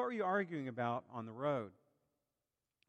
[0.00, 1.72] What were you arguing about on the road?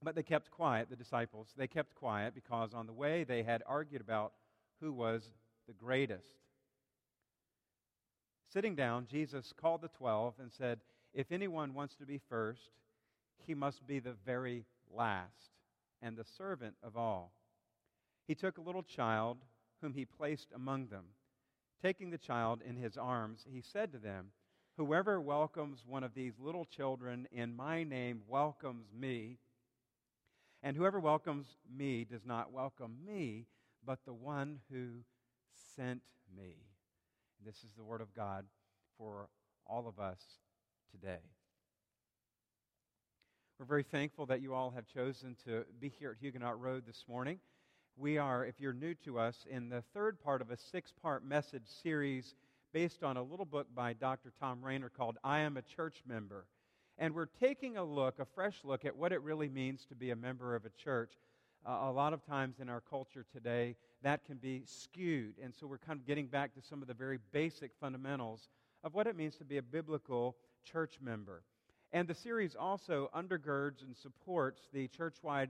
[0.02, 1.50] But they kept quiet, the disciples.
[1.58, 4.32] They kept quiet because on the way they had argued about
[4.80, 5.30] who was
[5.68, 6.38] the greatest.
[8.54, 10.80] Sitting down, Jesus called the twelve and said,
[11.14, 12.70] If anyone wants to be first,
[13.46, 15.52] he must be the very last
[16.02, 17.34] and the servant of all.
[18.26, 19.40] He took a little child
[19.82, 21.08] whom he placed among them.
[21.84, 24.28] Taking the child in his arms, he said to them,
[24.82, 29.38] Whoever welcomes one of these little children in my name welcomes me.
[30.64, 33.46] And whoever welcomes me does not welcome me,
[33.86, 34.88] but the one who
[35.76, 36.02] sent
[36.36, 36.56] me.
[37.38, 38.46] And this is the word of God
[38.98, 39.30] for
[39.68, 40.20] all of us
[40.90, 41.22] today.
[43.60, 47.06] We're very thankful that you all have chosen to be here at Huguenot Road this
[47.08, 47.38] morning.
[47.98, 51.24] We are, if you're new to us, in the third part of a six part
[51.24, 52.34] message series
[52.74, 54.32] based on a little book by Dr.
[54.40, 56.46] Tom Rainer called I Am a Church Member.
[56.98, 60.12] And we're taking a look, a fresh look, at what it really means to be
[60.12, 61.12] a member of a church.
[61.66, 65.36] Uh, a lot of times in our culture today, that can be skewed.
[65.44, 68.50] And so we're kind of getting back to some of the very basic fundamentals
[68.84, 71.44] of what it means to be a biblical church member.
[71.92, 75.50] And the series also undergirds and supports the churchwide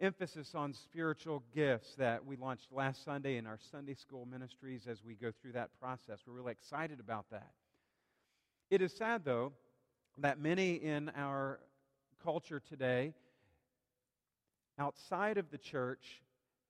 [0.00, 5.04] emphasis on spiritual gifts that we launched last Sunday in our Sunday school ministries as
[5.04, 6.20] we go through that process.
[6.26, 7.50] We're really excited about that.
[8.70, 9.52] It is sad, though,
[10.18, 11.60] that many in our
[12.22, 13.12] culture today,
[14.78, 16.22] outside of the church,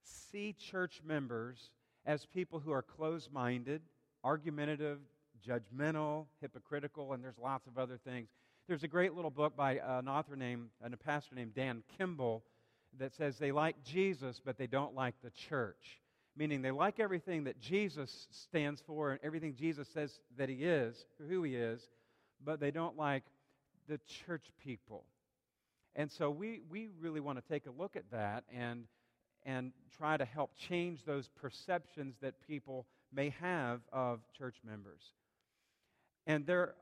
[0.03, 1.71] see church members
[2.05, 3.81] as people who are closed minded,
[4.23, 4.99] argumentative,
[5.47, 8.29] judgmental, hypocritical, and there's lots of other things.
[8.69, 11.83] There's a great little book by uh, an author named, and a pastor named Dan
[11.99, 12.43] Kimball
[12.99, 16.01] that says they like Jesus, but they don't like the church.
[16.37, 20.97] Meaning they like everything that Jesus stands for and everything Jesus says that he is,
[21.29, 21.81] who he is,
[22.45, 23.23] but they don't like
[23.89, 25.05] the church people.
[25.95, 28.85] And so we, we really want to take a look at that and,
[29.45, 35.01] and try to help change those perceptions that people may have of church members.
[36.27, 36.75] And there,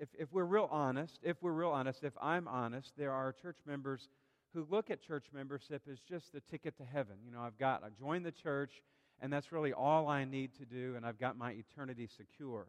[0.00, 3.58] if, if we're real honest, if we're real honest, if I'm honest, there are church
[3.64, 4.08] members
[4.54, 7.16] who look at church membership as just the ticket to heaven.
[7.24, 8.82] You know, I've got, I joined the church,
[9.20, 12.66] and that's really all I need to do, and I've got my eternity secure.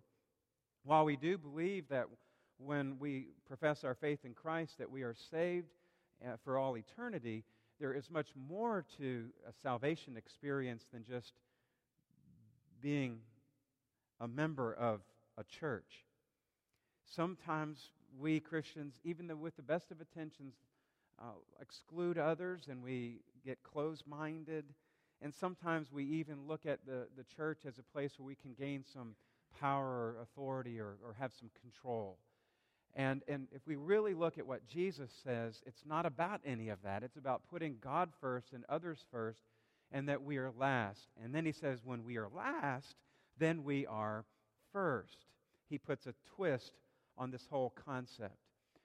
[0.83, 2.05] While we do believe that
[2.57, 5.69] when we profess our faith in Christ, that we are saved
[6.25, 7.45] uh, for all eternity,
[7.79, 11.33] there is much more to a salvation experience than just
[12.81, 13.19] being
[14.19, 15.01] a member of
[15.37, 16.05] a church.
[17.05, 17.79] Sometimes
[18.19, 20.55] we Christians, even though with the best of intentions,
[21.19, 21.31] uh,
[21.61, 24.65] exclude others and we get closed minded.
[25.21, 28.53] And sometimes we even look at the, the church as a place where we can
[28.53, 29.15] gain some
[29.59, 32.17] power or authority or, or have some control.
[32.95, 36.81] And, and if we really look at what Jesus says, it's not about any of
[36.83, 37.03] that.
[37.03, 39.41] It's about putting God first and others first,
[39.91, 41.07] and that we are last.
[41.23, 42.95] And then he says, when we are last,
[43.37, 44.25] then we are
[44.73, 45.25] first.
[45.69, 46.73] He puts a twist
[47.17, 48.37] on this whole concept.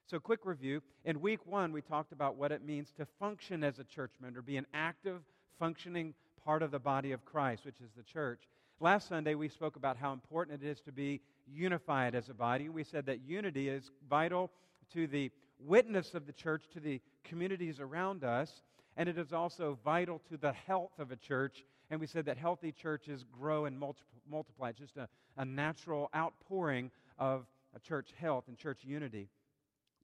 [0.06, 0.82] So, quick review.
[1.06, 4.42] In week one, we talked about what it means to function as a church member,
[4.42, 5.22] be an active,
[5.58, 6.12] functioning
[6.44, 8.42] part of the body of Christ, which is the church.
[8.80, 12.68] Last Sunday, we spoke about how important it is to be unified as a body.
[12.68, 14.50] We said that unity is vital
[14.92, 18.62] to the witness of the church to the communities around us,
[18.98, 21.64] and it is also vital to the health of a church.
[21.90, 24.68] And we said that healthy churches grow and multiply.
[24.68, 27.46] It's just a, a natural outpouring of
[27.82, 29.28] church health and church unity.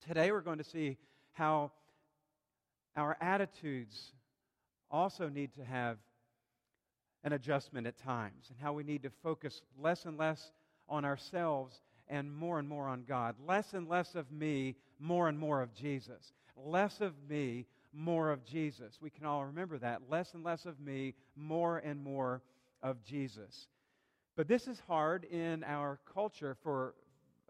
[0.06, 0.96] Today we're going to see
[1.32, 1.72] how
[2.96, 4.12] our attitudes
[4.90, 5.98] also need to have
[7.22, 10.52] an adjustment at times and how we need to focus less and less
[10.88, 13.36] on ourselves and more and more on God.
[13.46, 16.32] Less and less of me, more and more of Jesus.
[16.56, 18.98] Less of me, more of Jesus.
[19.02, 20.00] We can all remember that.
[20.08, 22.40] Less and less of me, more and more
[22.82, 23.68] of Jesus.
[24.34, 26.94] But this is hard in our culture for,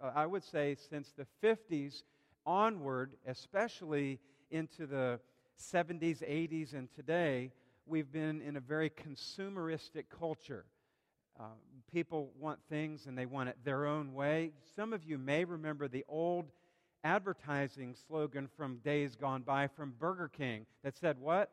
[0.02, 2.02] uh, I would say, since the 50s
[2.46, 4.20] onward, especially
[4.50, 5.20] into the
[5.58, 7.52] 70s, 80s, and today,
[7.86, 10.64] we've been in a very consumeristic culture.
[11.38, 11.44] Uh,
[11.92, 14.52] people want things and they want it their own way.
[14.76, 16.50] Some of you may remember the old
[17.02, 21.50] advertising slogan from days gone by from Burger King that said, What?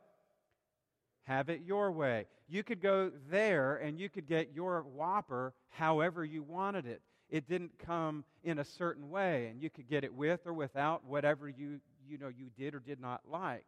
[1.24, 2.26] Have it your way.
[2.48, 7.48] You could go there and you could get your Whopper however you wanted it it
[7.48, 11.50] didn't come in a certain way, and you could get it with or without whatever
[11.50, 13.66] you, you know you did or did not like.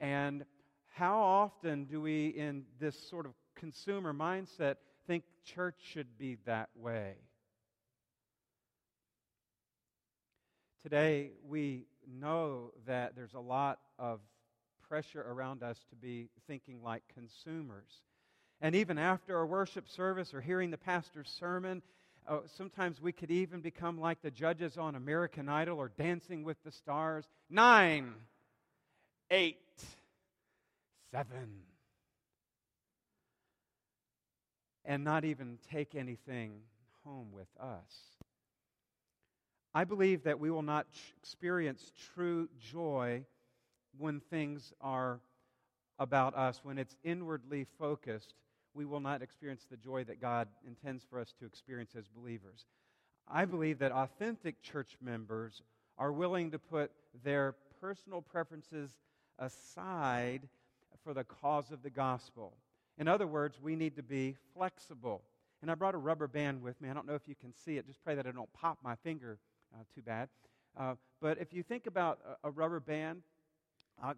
[0.00, 0.44] And
[0.94, 6.68] how often do we, in this sort of consumer mindset, think church should be that
[6.76, 7.14] way?
[10.82, 14.20] Today, we know that there's a lot of
[14.88, 18.02] pressure around us to be thinking like consumers.
[18.60, 21.82] And even after a worship service or hearing the pastor's sermon,
[22.28, 26.56] uh, sometimes we could even become like the judges on American Idol or Dancing with
[26.64, 27.24] the Stars.
[27.48, 28.14] Nine,
[29.30, 29.58] eight,
[31.12, 31.62] seven.
[34.84, 36.60] And not even take anything
[37.04, 38.16] home with us.
[39.74, 40.86] I believe that we will not
[41.18, 43.24] experience true joy
[43.98, 45.20] when things are
[45.98, 48.34] about us, when it's inwardly focused
[48.76, 52.66] we will not experience the joy that God intends for us to experience as believers.
[53.26, 55.62] I believe that authentic church members
[55.98, 56.90] are willing to put
[57.24, 58.90] their personal preferences
[59.38, 60.42] aside
[61.02, 62.52] for the cause of the gospel.
[62.98, 65.22] In other words, we need to be flexible.
[65.62, 66.90] And I brought a rubber band with me.
[66.90, 67.86] I don't know if you can see it.
[67.86, 69.38] Just pray that I don't pop my finger
[69.74, 70.28] uh, too bad.
[70.78, 73.22] Uh, but if you think about a, a rubber band,
[74.02, 74.12] uh,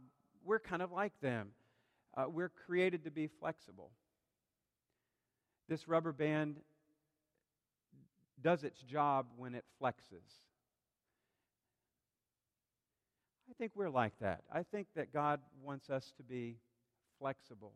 [0.44, 1.50] we're kind of like them.
[2.16, 3.90] Uh, we're created to be flexible.
[5.68, 6.56] This rubber band
[8.42, 10.40] does its job when it flexes.
[13.50, 14.42] I think we're like that.
[14.52, 16.56] I think that God wants us to be
[17.18, 17.72] flexible.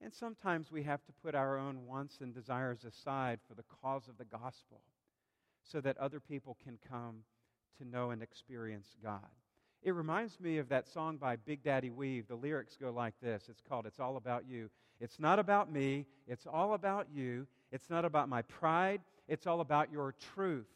[0.00, 4.08] And sometimes we have to put our own wants and desires aside for the cause
[4.08, 4.80] of the gospel
[5.62, 7.24] so that other people can come
[7.78, 9.20] to know and experience God.
[9.82, 12.28] It reminds me of that song by Big Daddy Weave.
[12.28, 14.70] The lyrics go like this It's called It's All About You.
[15.00, 17.46] It's not about me, it's all about you.
[17.72, 20.68] It's not about my pride, it's all about your truth.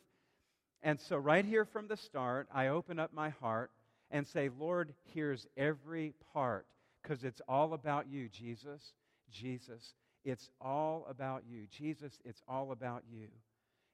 [0.83, 3.71] And so, right here from the start, I open up my heart
[4.11, 6.67] and say, Lord, here's every part
[7.03, 8.93] because it's all about you, Jesus.
[9.31, 9.95] Jesus,
[10.25, 11.67] it's all about you.
[11.71, 13.29] Jesus, it's all about you.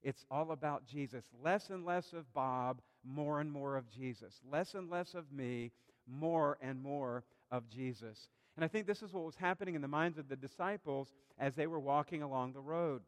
[0.02, 1.24] It's all about Jesus.
[1.42, 4.40] Less and less of Bob, more and more of Jesus.
[4.50, 5.72] Less and less of me,
[6.06, 8.28] more and more of Jesus.
[8.56, 11.54] And I think this is what was happening in the minds of the disciples as
[11.54, 13.02] they were walking along the road.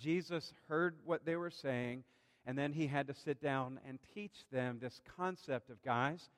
[0.00, 2.04] Jesus heard what they were saying,
[2.46, 6.28] and then he had to sit down and teach them this concept of guys,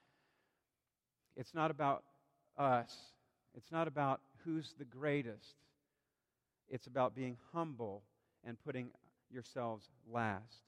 [1.37, 2.03] it's not about
[2.57, 2.97] us,
[3.55, 5.55] it's not about who's the greatest,
[6.69, 8.03] it's about being humble
[8.45, 8.89] and putting
[9.31, 10.63] yourselves last.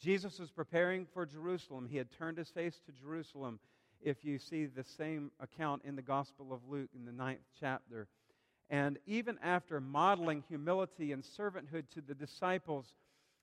[0.00, 1.86] Jesus was preparing for Jerusalem.
[1.88, 3.60] He had turned his face to Jerusalem
[4.02, 8.08] if you see the same account in the Gospel of Luke in the ninth chapter.
[8.70, 12.86] And even after modeling humility and servanthood to the disciples,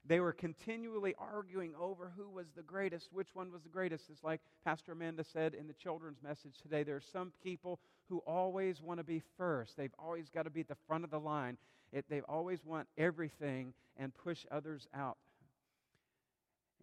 [0.06, 4.06] they were continually arguing over who was the greatest, which one was the greatest.
[4.09, 8.19] It's like Pastor Amanda said in the children's message today there are some people who
[8.19, 9.75] always want to be first.
[9.75, 11.57] They've always got to be at the front of the line.
[11.92, 15.18] It, they always want everything and push others out.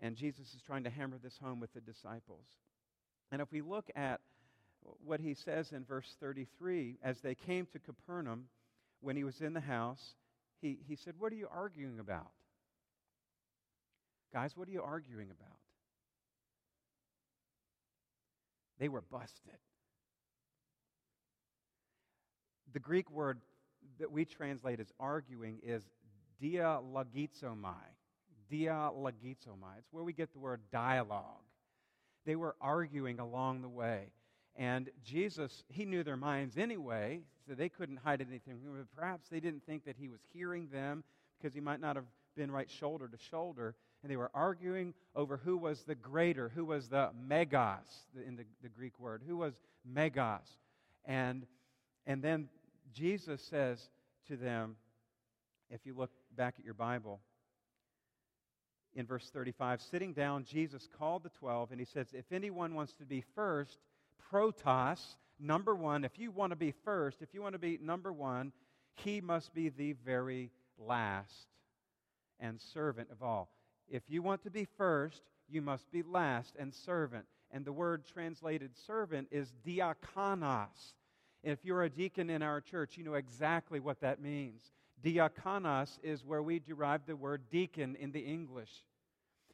[0.02, 2.44] And Jesus is trying to hammer this home with the disciples.
[3.32, 4.20] And if we look at
[5.04, 8.44] what he says in verse 33, as they came to Capernaum,
[9.00, 10.14] when he was in the house,
[10.60, 12.30] he, he said, What are you arguing about?
[14.32, 15.58] Guys, what are you arguing about?
[18.78, 19.58] They were busted.
[22.72, 23.40] The Greek word
[24.00, 25.84] that we translate as arguing is
[26.42, 27.74] dialogizomai.
[28.50, 29.78] Dialogizomai.
[29.78, 31.44] It's where we get the word dialogue.
[32.24, 34.12] They were arguing along the way.
[34.56, 38.58] And Jesus, he knew their minds anyway, so they couldn't hide anything.
[38.96, 41.02] Perhaps they didn't think that he was hearing them
[41.38, 42.04] because he might not have
[42.36, 43.74] been right shoulder to shoulder.
[44.02, 48.44] And they were arguing over who was the greater, who was the megas, in the,
[48.62, 50.48] the Greek word, who was megas.
[51.04, 51.46] And,
[52.06, 52.48] and then
[52.92, 53.88] Jesus says
[54.28, 54.76] to them,
[55.70, 57.20] if you look back at your Bible,
[58.94, 59.82] in verse 35.
[59.82, 63.78] Sitting down, Jesus called the 12 and he says, If anyone wants to be first,
[64.32, 68.12] protos, number one, if you want to be first, if you want to be number
[68.12, 68.52] one,
[68.96, 71.48] he must be the very last
[72.40, 73.48] and servant of all.
[73.88, 77.26] If you want to be first, you must be last and servant.
[77.50, 80.94] And the word translated servant is diakonos.
[81.42, 84.62] If you're a deacon in our church, you know exactly what that means.
[85.04, 88.70] Diakonos is where we derive the word deacon in the English.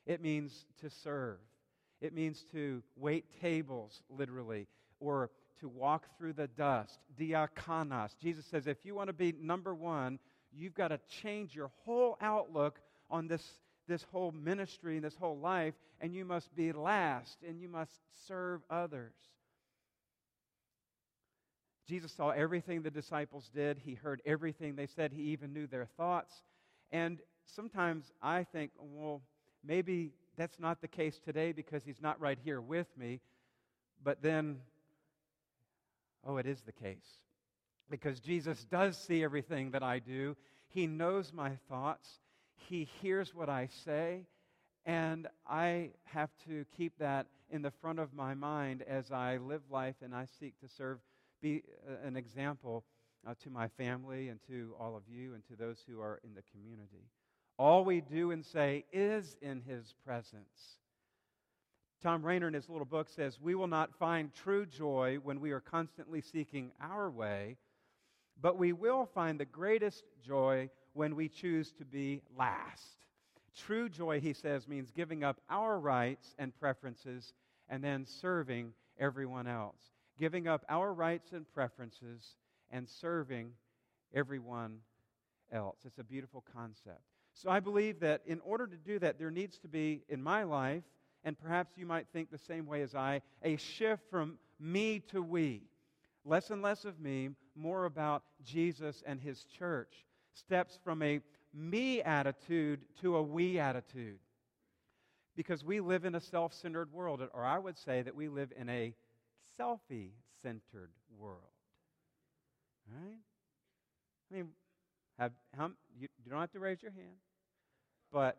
[0.07, 1.38] It means to serve,
[2.00, 4.69] it means to wait tables, literally,
[5.00, 5.30] or
[5.61, 6.99] to walk through the dust.
[7.19, 8.16] Diakonos.
[8.23, 10.19] Jesus says if you want to be number one,
[10.52, 12.80] you've got to change your whole outlook
[13.11, 13.42] on this,
[13.88, 17.92] this whole ministry and this whole life, and you must be last and you must
[18.26, 19.14] serve others.
[21.90, 23.76] Jesus saw everything the disciples did.
[23.85, 25.12] He heard everything they said.
[25.12, 26.44] He even knew their thoughts.
[26.92, 29.23] And sometimes I think, well,
[29.66, 33.18] maybe that's not the case today because he's not right here with me.
[34.04, 34.61] But then,
[36.25, 37.18] oh, it is the case.
[37.90, 40.37] Because Jesus does see everything that I do,
[40.68, 42.20] He knows my thoughts,
[42.68, 44.26] He hears what I say,
[44.87, 49.62] and I have to keep that in the front of my mind as I live
[49.73, 51.00] life and I seek to serve,
[51.40, 52.85] be uh, an example
[53.26, 56.35] uh, to my family and to all of you and to those who are in
[56.35, 57.09] the community.
[57.59, 60.78] All we do and say is in His presence.
[62.02, 65.50] Tom Rainer, in his little book, says, We will not find true joy when we
[65.50, 67.59] are constantly seeking our way,
[68.40, 73.04] but we will find the greatest joy when we choose to be last.
[73.54, 77.35] True joy, he says, means giving up our rights and preferences
[77.68, 79.80] and then serving everyone else.
[80.21, 82.37] Giving up our rights and preferences
[82.71, 83.53] and serving
[84.15, 84.81] everyone
[85.50, 85.79] else.
[85.87, 87.00] It's a beautiful concept.
[87.33, 90.43] So I believe that in order to do that, there needs to be, in my
[90.43, 90.83] life,
[91.25, 95.23] and perhaps you might think the same way as I, a shift from me to
[95.23, 95.62] we.
[96.27, 100.05] Less and less of me, more about Jesus and his church.
[100.35, 101.21] Steps from a
[101.55, 104.19] me attitude to a we attitude.
[105.35, 108.53] Because we live in a self centered world, or I would say that we live
[108.55, 108.95] in a
[109.59, 110.11] selfie
[110.42, 111.52] centered world.
[112.90, 113.19] Right?
[114.30, 114.49] I mean,
[115.19, 117.16] have, how, you, you don't have to raise your hand,
[118.12, 118.38] but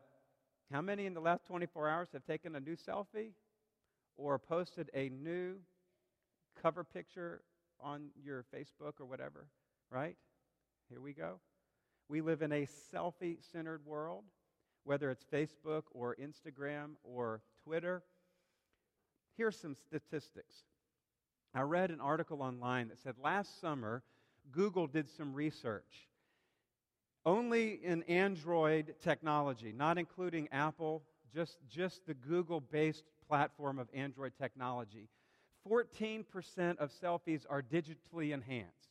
[0.71, 3.31] how many in the last 24 hours have taken a new selfie
[4.17, 5.55] or posted a new
[6.61, 7.41] cover picture
[7.79, 9.47] on your Facebook or whatever?
[9.89, 10.15] Right?
[10.89, 11.39] Here we go.
[12.09, 14.23] We live in a selfie centered world,
[14.83, 18.03] whether it's Facebook or Instagram or Twitter.
[19.37, 20.55] Here's some statistics.
[21.53, 24.03] I read an article online that said last summer,
[24.51, 26.07] Google did some research
[27.25, 31.03] only in Android technology, not including Apple,
[31.33, 35.07] just, just the Google based platform of Android technology.
[35.69, 36.25] 14%
[36.77, 38.89] of selfies are digitally enhanced.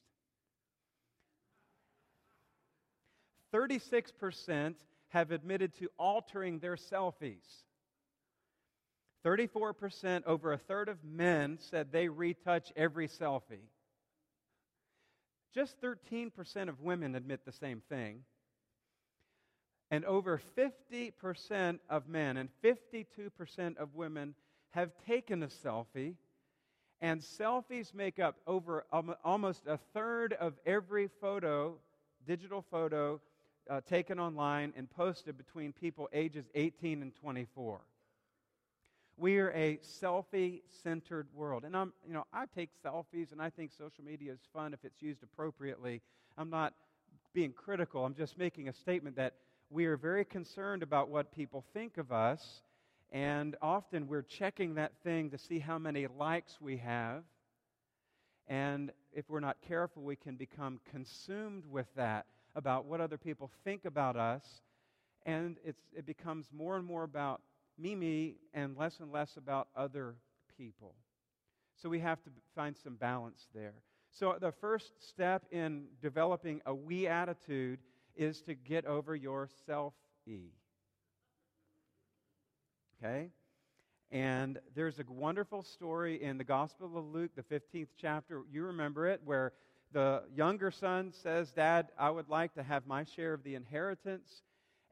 [3.52, 4.75] 36%
[5.09, 7.64] have admitted to altering their selfies.
[9.25, 13.69] 34%, over a third of men, said they retouch every selfie.
[15.55, 18.23] Just 13% of women admit the same thing.
[19.91, 24.35] And over 50% of men and 52% of women
[24.71, 26.15] have taken a selfie.
[27.00, 28.85] And selfies make up over
[29.25, 31.77] almost a third of every photo,
[32.27, 33.21] digital photo,
[33.69, 37.81] uh, taken online and posted between people ages 18 and 24.
[39.21, 41.65] We are a selfie centered world.
[41.65, 44.83] And I'm, you know, I take selfies and I think social media is fun if
[44.83, 46.00] it's used appropriately.
[46.39, 46.73] I'm not
[47.35, 48.03] being critical.
[48.07, 49.35] I'm just making a statement that
[49.69, 52.62] we are very concerned about what people think of us.
[53.12, 57.25] And often we're checking that thing to see how many likes we have.
[58.49, 62.25] And if we're not careful, we can become consumed with that
[62.57, 64.62] about what other people think about us.
[65.27, 67.43] And it becomes more and more about
[67.81, 70.15] me, me, and less and less about other
[70.57, 70.95] people.
[71.81, 73.75] So we have to find some balance there.
[74.13, 77.79] So the first step in developing a we attitude
[78.17, 79.95] is to get over your self
[80.27, 80.51] e.
[83.03, 83.31] Okay?
[84.11, 88.43] And there's a wonderful story in the Gospel of Luke, the 15th chapter.
[88.51, 89.53] You remember it, where
[89.93, 94.43] the younger son says, Dad, I would like to have my share of the inheritance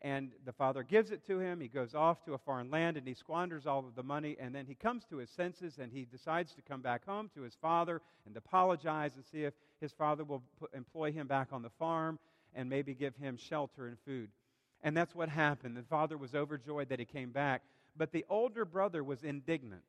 [0.03, 1.61] and the father gives it to him.
[1.61, 4.37] He goes off to a foreign land and he squanders all of the money.
[4.39, 7.43] And then he comes to his senses and he decides to come back home to
[7.43, 11.63] his father and apologize and see if his father will put, employ him back on
[11.63, 12.19] the farm
[12.55, 14.31] and maybe give him shelter and food.
[14.83, 15.77] And that's what happened.
[15.77, 17.63] The father was overjoyed that he came back.
[17.97, 19.83] But the older brother was indignant.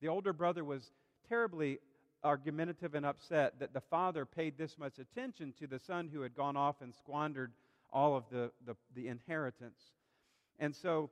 [0.00, 0.90] The older brother was
[1.28, 1.80] terribly
[2.24, 6.34] argumentative and upset that the father paid this much attention to the son who had
[6.34, 7.52] gone off and squandered
[7.92, 9.80] all of the, the, the inheritance.
[10.58, 11.10] And so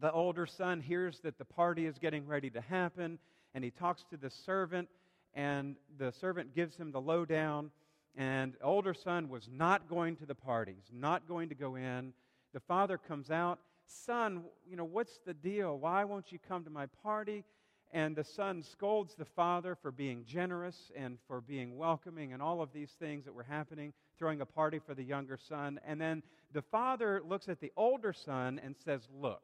[0.00, 3.18] the older son hears that the party is getting ready to happen,
[3.54, 4.88] and he talks to the servant,
[5.34, 7.70] and the servant gives him the lowdown.
[8.16, 12.12] And older son was not going to the parties, not going to go in.
[12.54, 15.78] The father comes out, Son, you know, what's the deal?
[15.78, 17.44] Why won't you come to my party?
[17.92, 22.60] And the son scolds the father for being generous and for being welcoming and all
[22.60, 25.80] of these things that were happening, throwing a party for the younger son.
[25.86, 29.42] And then the father looks at the older son and says, Look.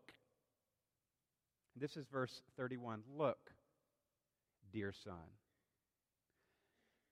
[1.75, 3.03] This is verse 31.
[3.17, 3.51] Look,
[4.73, 5.15] dear son.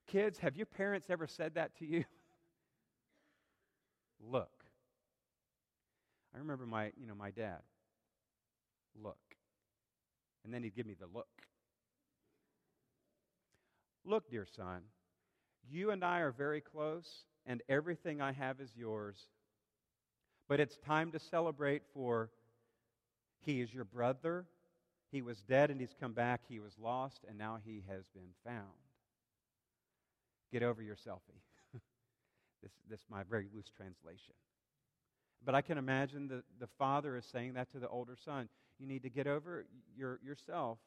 [0.06, 2.04] Kids, have your parents ever said that to you?
[4.30, 4.50] Look.
[6.34, 7.60] I remember my, you know, my dad.
[9.02, 9.16] Look.
[10.44, 11.26] And then he'd give me the look.
[14.04, 14.82] Look, dear son,
[15.68, 19.26] you and I are very close, and everything I have is yours.
[20.48, 22.30] But it's time to celebrate, for
[23.40, 24.46] he is your brother.
[25.10, 26.42] He was dead and he's come back.
[26.48, 28.68] He was lost, and now he has been found.
[30.52, 31.42] Get over your selfie.
[32.62, 34.34] this, this is my very loose translation.
[35.44, 38.48] But I can imagine the, the father is saying that to the older son.
[38.78, 39.66] You need to get over
[39.96, 40.78] your, yourself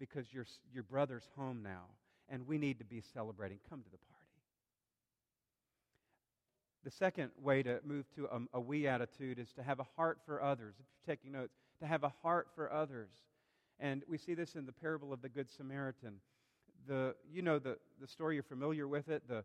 [0.00, 1.84] because your, your brother's home now,
[2.28, 3.58] and we need to be celebrating.
[3.70, 4.11] Come to the party.
[6.84, 10.18] The second way to move to a, a we attitude is to have a heart
[10.26, 10.74] for others.
[10.80, 13.10] If you're taking notes, to have a heart for others.
[13.78, 16.14] And we see this in the parable of the Good Samaritan.
[16.86, 19.22] The, you know the, the story, you're familiar with it.
[19.28, 19.44] The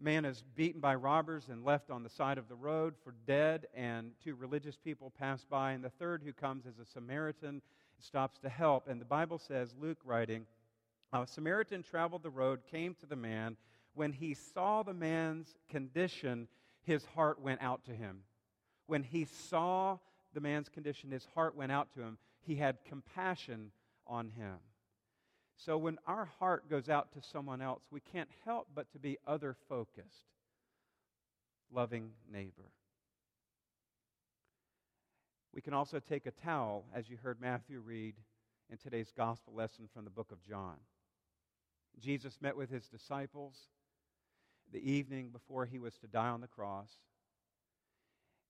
[0.00, 3.66] man is beaten by robbers and left on the side of the road for dead,
[3.74, 7.62] and two religious people pass by, and the third who comes as a Samaritan
[7.98, 8.88] stops to help.
[8.88, 10.46] And the Bible says, Luke writing,
[11.12, 13.56] a Samaritan traveled the road, came to the man.
[13.96, 16.48] When he saw the man's condition,
[16.82, 18.18] his heart went out to him.
[18.86, 19.96] When he saw
[20.34, 22.18] the man's condition, his heart went out to him.
[22.42, 23.70] He had compassion
[24.06, 24.56] on him.
[25.56, 29.16] So when our heart goes out to someone else, we can't help but to be
[29.26, 30.26] other focused,
[31.72, 32.70] loving neighbor.
[35.54, 38.16] We can also take a towel, as you heard Matthew read
[38.70, 40.76] in today's gospel lesson from the book of John.
[41.98, 43.56] Jesus met with his disciples
[44.72, 46.90] the evening before he was to die on the cross,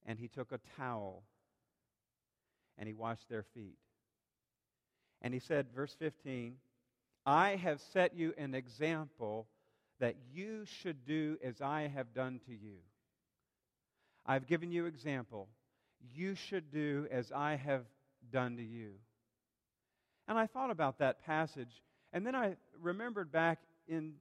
[0.05, 1.23] and he took a towel
[2.77, 3.77] and he washed their feet.
[5.21, 6.55] And he said, verse 15,
[7.25, 9.47] I have set you an example
[9.99, 12.77] that you should do as I have done to you.
[14.25, 15.47] I've given you example.
[16.13, 17.85] You should do as I have
[18.31, 18.91] done to you.
[20.27, 21.81] And I thought about that passage,
[22.13, 24.13] and then I remembered back in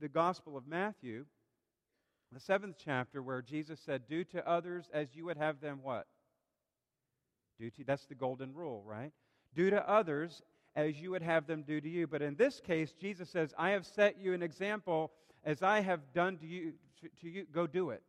[0.00, 1.26] the Gospel of Matthew,
[2.32, 6.06] the seventh chapter, where Jesus said, Do to others as you would have them what?
[7.58, 9.12] Do to, that's the golden rule, right?
[9.54, 10.42] Do to others
[10.76, 12.06] as you would have them do to you.
[12.06, 15.10] But in this case, Jesus says, I have set you an example
[15.44, 16.72] as I have done to you.
[17.00, 18.02] To, you go do it.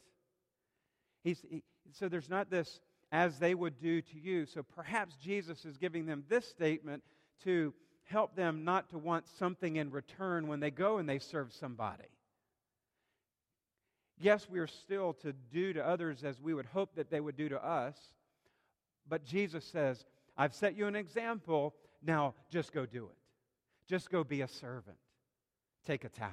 [1.24, 2.80] He's, he, so there's not this
[3.12, 4.46] as they would do to you.
[4.46, 7.04] So perhaps Jesus is giving them this statement
[7.44, 7.74] to
[8.12, 12.04] help them not to want something in return when they go and they serve somebody.
[14.20, 17.36] Yes, we are still to do to others as we would hope that they would
[17.36, 17.98] do to us.
[19.10, 20.06] But Jesus says,
[20.38, 23.18] I've set you an example now, just go do it.
[23.88, 24.98] Just go be a servant.
[25.86, 26.30] Take a towel.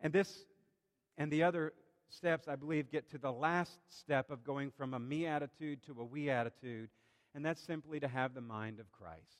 [0.00, 0.46] And this
[1.18, 1.72] and the other
[2.08, 6.00] steps, I believe, get to the last step of going from a me attitude to
[6.00, 6.88] a we attitude,
[7.34, 9.38] and that's simply to have the mind of Christ.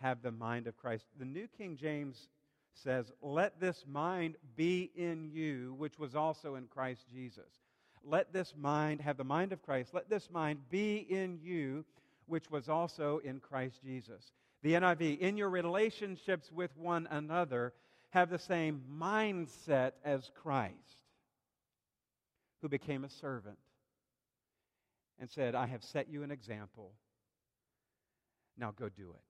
[0.00, 1.04] Have the mind of Christ.
[1.18, 2.28] The New King James
[2.74, 7.60] says, Let this mind be in you, which was also in Christ Jesus.
[8.04, 11.84] Let this mind, have the mind of Christ, let this mind be in you,
[12.26, 14.32] which was also in Christ Jesus.
[14.62, 17.72] The NIV, in your relationships with one another,
[18.10, 20.74] have the same mindset as Christ,
[22.60, 23.58] who became a servant
[25.18, 26.92] and said, I have set you an example.
[28.58, 29.22] Now go do it.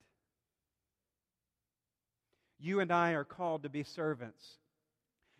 [2.58, 4.44] You and I are called to be servants.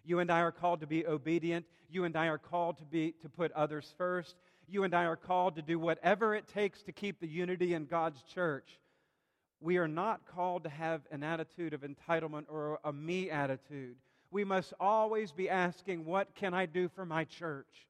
[0.05, 1.65] You and I are called to be obedient.
[1.89, 4.37] You and I are called to, be, to put others first
[4.69, 7.87] you and I are called to do whatever it takes to keep the unity in
[7.87, 8.79] God's church.
[9.61, 13.97] We are not called to have an attitude of entitlement or a me attitude.
[14.31, 17.89] We must always be asking, What can I do for my church?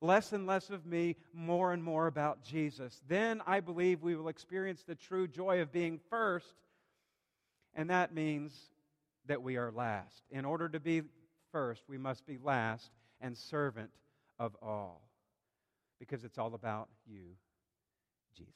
[0.00, 3.02] Less and less of me, more and more about Jesus.
[3.06, 6.54] Then I believe we will experience the true joy of being first,
[7.74, 8.52] and that means
[9.26, 10.22] that we are last.
[10.30, 11.02] In order to be
[11.52, 13.90] first, we must be last and servant
[14.38, 15.02] of all
[15.98, 17.36] because it's all about you,
[18.36, 18.54] Jesus.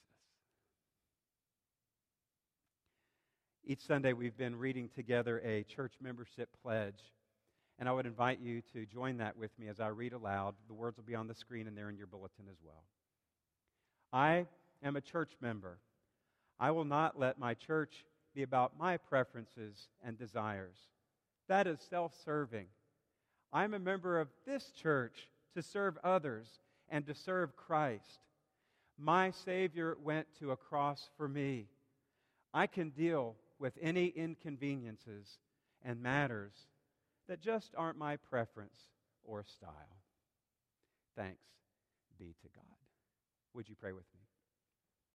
[3.66, 7.02] Each Sunday, we've been reading together a church membership pledge,
[7.78, 10.54] and I would invite you to join that with me as I read aloud.
[10.68, 12.84] The words will be on the screen and they're in your bulletin as well.
[14.12, 14.46] I
[14.82, 15.78] am a church member.
[16.60, 20.76] I will not let my church be about my preferences and desires.
[21.48, 22.66] That is self serving.
[23.52, 26.46] I'm a member of this church to serve others
[26.88, 28.20] and to serve Christ.
[28.98, 31.66] My Savior went to a cross for me.
[32.52, 35.38] I can deal with any inconveniences
[35.84, 36.52] and matters
[37.28, 38.88] that just aren't my preference
[39.24, 40.02] or style.
[41.16, 41.44] Thanks
[42.18, 42.64] be to God.
[43.54, 44.23] Would you pray with me?